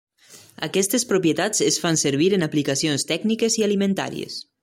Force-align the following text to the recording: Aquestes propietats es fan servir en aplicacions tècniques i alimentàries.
Aquestes 0.67 1.03
propietats 1.09 1.61
es 1.65 1.77
fan 1.83 2.01
servir 2.03 2.31
en 2.39 2.47
aplicacions 2.47 3.07
tècniques 3.13 3.61
i 3.63 3.67
alimentàries. 3.69 4.43